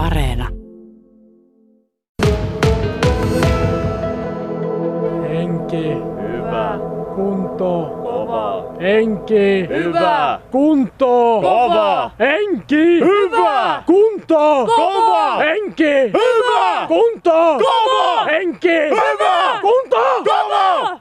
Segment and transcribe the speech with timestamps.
[0.00, 0.48] Areena.
[5.28, 6.78] Henki, Hyvä.
[7.14, 8.64] kunto, Kova.
[8.80, 10.40] henki, Hyvä.
[10.50, 12.10] kunto, Kova.
[12.18, 13.82] henki, Hyvä.
[13.86, 15.36] kunto, Kova.
[15.38, 16.86] henki, Hyvä.
[16.88, 18.24] kunto, Kova.
[18.24, 19.60] henki, Hyvä.
[19.60, 19.96] kunto.
[20.24, 21.00] Kova.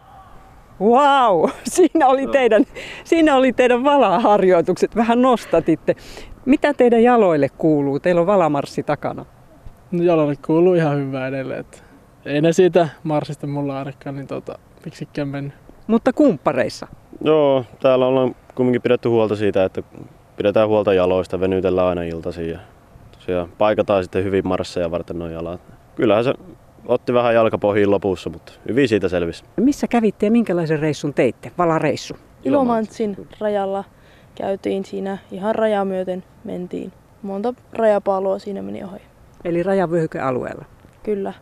[0.82, 2.66] Wow, siinä oli teidän,
[3.04, 4.96] siinä oli teidän valaharjoitukset.
[4.96, 5.96] Vähän nostatitte.
[6.50, 8.00] Mitä teidän jaloille kuuluu?
[8.00, 9.26] Teillä on valamarssi takana.
[9.92, 11.60] No, jalalle kuuluu ihan hyvää edelleen.
[11.60, 11.78] Että
[12.26, 15.54] ei ne siitä marssista mulla ainakaan, niin tota, miksikään mennyt.
[15.88, 16.88] Mutta kumppareissa.
[17.24, 19.84] Joo, täällä ollaan kumminkin pidetty huolta siitä, että
[20.38, 22.60] pidetään huolta jaloista, venytellään aina iltaisin ja
[23.12, 25.62] tosiaan paikataan sitten hyvin marsseja varten nuo jalat.
[25.96, 26.34] Kyllähän se
[26.86, 29.44] otti vähän jalkapohjiin lopussa, mutta hyvin siitä selvisi.
[29.58, 31.52] Missä kävitte ja minkälaisen reissun teitte?
[31.58, 32.16] Valareissu.
[32.44, 33.84] Ilomantsin rajalla
[34.40, 36.92] käytiin siinä ihan rajaa myöten mentiin.
[37.22, 39.02] Monta rajapaloa siinä meni ohi.
[39.44, 40.66] Eli rajavyöhykealueella.
[41.04, 41.34] Kyllä.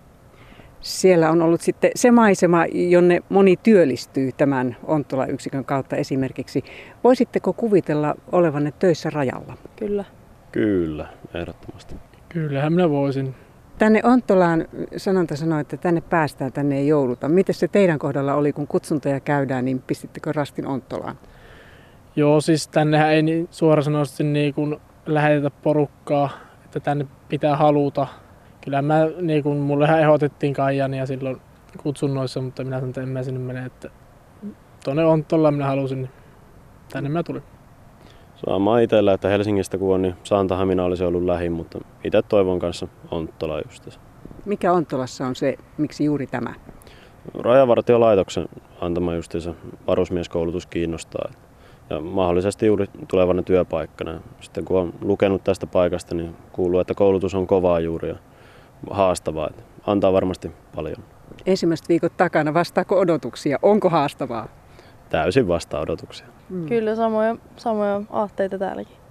[0.81, 6.63] Siellä on ollut sitten se maisema, jonne moni työllistyy tämän Onttola-yksikön kautta esimerkiksi.
[7.03, 9.57] Voisitteko kuvitella olevanne töissä rajalla?
[9.75, 10.05] Kyllä.
[10.51, 11.95] Kyllä, ehdottomasti.
[12.29, 13.35] Kyllähän minä voisin.
[13.77, 14.65] Tänne Onttolaan
[14.97, 17.29] sanonta sanoi, että tänne päästään, tänne ei jouduta.
[17.29, 21.15] Miten se teidän kohdalla oli, kun kutsuntoja käydään, niin pistittekö rastin Onttolaan?
[22.17, 26.29] Joo, siis tännehän ei niin suorasanoisesti niin kuin lähetetä porukkaa,
[26.65, 28.07] että tänne pitää haluta.
[28.63, 31.41] Kyllä mä, niin kuin, mullehan ehdotettiin Kaijania silloin
[31.83, 33.89] kutsunnoissa, mutta minä sanoin, että en mä sinne mene, että
[34.83, 36.11] tuonne Onttolla minä halusin, niin
[36.93, 37.43] tänne mä tulin.
[38.35, 42.87] Sama itsellä, että Helsingistä kun on, niin Santahamina olisi ollut lähin, mutta itse toivon kanssa
[43.11, 43.99] Onttola justiinsa.
[44.45, 46.53] Mikä Onttolassa on se, miksi juuri tämä?
[47.39, 48.45] Rajavartiolaitoksen
[48.81, 49.53] antama justiinsa
[49.87, 51.29] varusmieskoulutus kiinnostaa.
[51.89, 54.19] Ja mahdollisesti juuri tulevana työpaikkana.
[54.41, 58.15] Sitten kun on lukenut tästä paikasta, niin kuuluu, että koulutus on kovaa juuri ja
[58.89, 59.47] haastavaa.
[59.49, 60.97] Että antaa varmasti paljon.
[61.45, 63.59] Ensimmäiset viikot takana, vastaako odotuksia?
[63.61, 64.47] Onko haastavaa?
[65.09, 66.27] Täysin vasta odotuksia.
[66.49, 66.65] Mm.
[66.65, 69.06] Kyllä samoja, samoja aatteita täälläkin.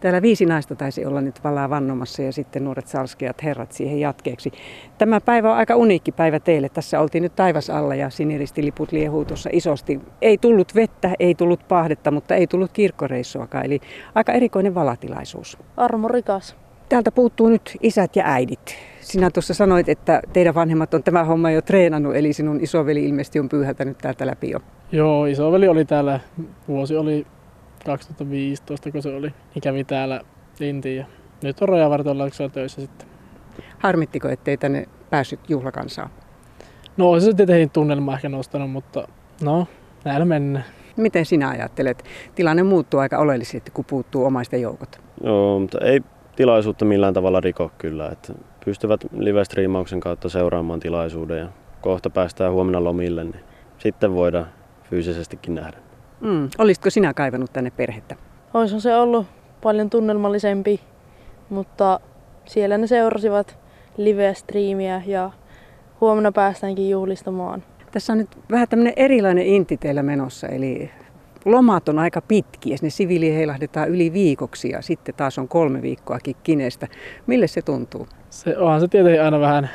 [0.00, 4.52] Täällä viisi naista taisi olla nyt valaa vannomassa ja sitten nuoret salskeat herrat siihen jatkeeksi.
[4.98, 6.68] Tämä päivä on aika uniikki päivä teille.
[6.68, 10.00] Tässä oltiin nyt taivas alla ja siniristiliput liehuu tuossa isosti.
[10.22, 13.66] Ei tullut vettä, ei tullut pahdetta, mutta ei tullut kirkkoreissuakaan.
[13.66, 13.80] Eli
[14.14, 15.58] aika erikoinen valatilaisuus.
[15.76, 16.56] Armo rikas.
[16.88, 18.76] Täältä puuttuu nyt isät ja äidit.
[19.00, 23.40] Sinä tuossa sanoit, että teidän vanhemmat on tämä homma jo treenannut, eli sinun isoveli ilmeisesti
[23.40, 24.58] on pyyhältänyt täältä läpi jo.
[24.92, 26.20] Joo, isoveli oli täällä,
[26.68, 27.26] vuosi oli
[27.84, 30.20] 2015, kun se oli, niin kävi täällä
[30.60, 31.06] Intiin ja
[31.42, 33.08] nyt on rajavartiolaitoksella töissä sitten.
[33.78, 36.10] Harmittiko, ettei tänne päässyt juhlakansaa?
[36.96, 39.08] No olisi se tietenkin tunnelma ehkä nostanut, mutta
[39.42, 39.66] no,
[40.04, 40.64] näillä mennään.
[40.96, 42.04] Miten sinä ajattelet?
[42.34, 45.00] Tilanne muuttuu aika oleellisesti, kun puuttuu omaisten joukot.
[45.24, 46.00] Joo, mutta ei
[46.36, 48.08] tilaisuutta millään tavalla riko kyllä.
[48.08, 48.32] Että
[48.64, 51.48] pystyvät live-striimauksen kautta seuraamaan tilaisuuden ja
[51.80, 53.40] kohta päästään huomenna lomille, niin
[53.78, 54.46] sitten voidaan
[54.90, 55.87] fyysisestikin nähdä.
[56.20, 56.48] Mm.
[56.58, 58.16] Olisitko sinä kaivannut tänne perhettä?
[58.54, 59.26] Olisi se ollut
[59.62, 60.80] paljon tunnelmallisempi,
[61.50, 62.00] mutta
[62.46, 63.58] siellä ne seurasivat
[63.96, 65.30] live-striimiä ja
[66.00, 67.62] huomenna päästäänkin juhlistamaan.
[67.92, 70.90] Tässä on nyt vähän tämmöinen erilainen inti teillä menossa, eli
[71.44, 72.76] lomat on aika pitkiä.
[72.82, 76.88] Ne siviili heilahdetaan yli viikoksi ja sitten taas on kolme viikkoakin kineestä.
[77.26, 78.08] Mille se tuntuu?
[78.30, 79.70] Se onhan se tietenkin aina vähän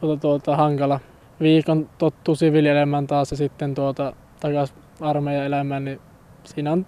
[0.00, 1.00] tuota, tuota, hankala.
[1.40, 6.00] Viikon tottuu siviilielämään taas ja sitten tuota, takaisin armeijan elämään, niin
[6.44, 6.86] siinä on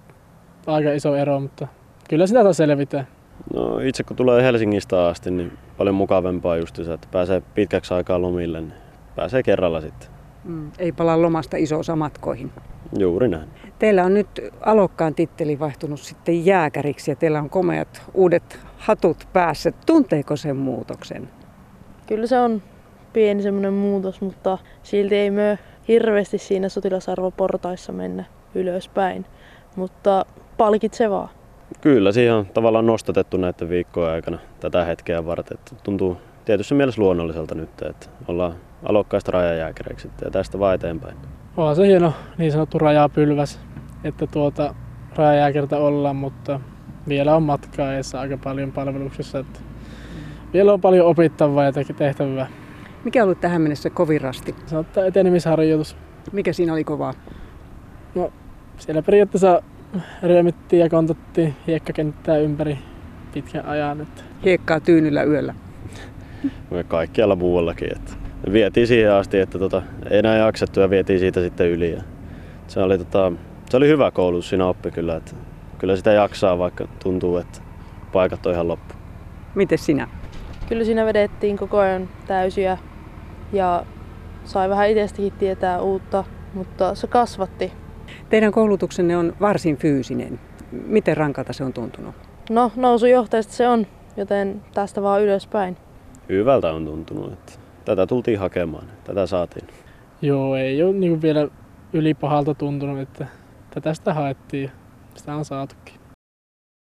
[0.67, 1.69] aika iso ero, mutta
[2.09, 3.07] kyllä sitä taas selvitään.
[3.55, 8.23] No itse kun tulee Helsingistä asti, niin paljon mukavempaa just se, että pääsee pitkäksi aikaa
[8.23, 8.73] lomille, niin
[9.17, 10.09] pääsee kerralla sitten.
[10.45, 10.71] Mm.
[10.79, 12.53] Ei pala lomasta iso osa matkoihin.
[12.99, 13.49] Juuri näin.
[13.79, 19.73] Teillä on nyt alokkaan titteli vaihtunut sitten jääkäriksi ja teillä on komeat uudet hatut päässä.
[19.87, 21.29] Tunteeko sen muutoksen?
[22.07, 22.63] Kyllä se on
[23.13, 25.57] pieni semmoinen muutos, mutta silti ei myö
[25.89, 29.25] hirveästi siinä sotilasarvoportaissa mennä ylöspäin.
[29.77, 30.27] Mutta
[30.57, 31.29] palkitsevaa.
[31.81, 35.59] Kyllä, siihen on tavallaan nostatettu näiden viikkojen aikana tätä hetkeä varten.
[35.59, 41.17] Että tuntuu tietyssä mielessä luonnolliselta nyt, että ollaan alokkaista rajajääkäreiksi ja tästä vaan eteenpäin.
[41.57, 43.61] Onhan se hieno niin sanottu rajapylväs,
[44.05, 44.75] että tuota
[45.17, 46.61] rajajääkärtä ollaan, mutta
[47.09, 49.39] vielä on matkaa edessä aika paljon palveluksessa.
[49.39, 49.61] Että
[50.53, 52.47] vielä on paljon opittavaa ja tehtävää.
[53.09, 54.55] Mikä on ollut tähän mennessä kovin rasti?
[54.67, 55.97] Sanotaan etenemisharjoitus.
[56.33, 57.15] Mikä siinä oli kovaa?
[58.15, 58.33] No,
[58.79, 59.63] siellä periaatteessa
[60.23, 62.79] ryömittiin ja kontattiin hiekkakenttää ympäri
[63.35, 64.01] pitkän ajan.
[64.01, 65.55] Että Hiekkaa tyynyllä yöllä.
[66.71, 67.97] Me kaikkialla muuallakin.
[67.97, 68.13] Että
[68.53, 71.93] vietiin siihen asti, että tota, ei enää jaksettu ja vietiin siitä sitten yli.
[71.93, 72.03] Ja
[72.67, 73.33] se, oli, tota,
[73.71, 75.17] se oli hyvä koulutus siinä oppi kyllä.
[75.17, 75.33] Että
[75.79, 77.61] kyllä sitä jaksaa, vaikka tuntuu, että
[78.13, 78.95] paikat on ihan loppu.
[79.55, 80.09] Miten sinä?
[80.69, 82.79] Kyllä siinä vedettiin koko ajan täysiä
[83.53, 83.85] ja
[84.45, 86.25] sai vähän itsestäkin tietää uutta,
[86.55, 87.73] mutta se kasvatti.
[88.29, 90.41] Teidän koulutuksenne on varsin fyysinen.
[90.73, 92.15] Miten rankalta se on tuntunut?
[92.51, 93.87] No, nousujohteesta se on,
[94.17, 95.77] joten tästä vaan ylöspäin.
[96.29, 97.53] Hyvältä on tuntunut, että
[97.85, 99.67] tätä tultiin hakemaan, tätä saatiin.
[100.23, 101.49] Joo, ei ole niin vielä
[101.93, 103.27] ylipahalta tuntunut, että
[103.71, 104.71] tätä sitä haettiin.
[105.15, 105.98] Sitä on saatukin.